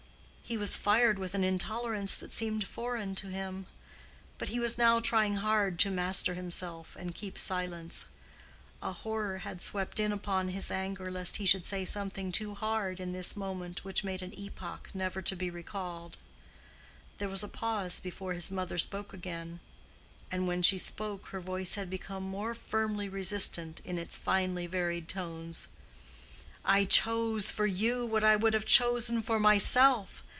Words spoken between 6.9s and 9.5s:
and keep silence. A horror